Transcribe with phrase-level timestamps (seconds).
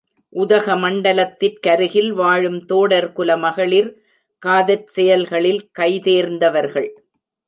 [0.33, 3.89] உதகமண்டலத்திற் கருகில் வாழும் தோடர்குல மகளிர்
[4.43, 6.89] காதற் செயல்களில் கைதேர்ந்தவர்கள்.